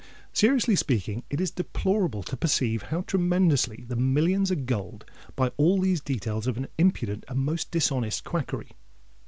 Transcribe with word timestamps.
Seriously 0.33 0.75
speaking, 0.75 1.23
it 1.29 1.39
is 1.39 1.51
deplorable 1.51 2.23
to 2.23 2.35
perceive 2.35 2.81
how 2.81 3.01
tremendously 3.01 3.85
the 3.87 3.95
millions 3.95 4.49
are 4.51 4.55
gulled 4.55 5.05
by 5.35 5.49
all 5.57 5.79
these 5.79 6.01
details 6.01 6.47
of 6.47 6.57
an 6.57 6.69
impudent 6.79 7.23
and 7.27 7.37
most 7.37 7.69
dishonest 7.69 8.23
quackery. 8.23 8.71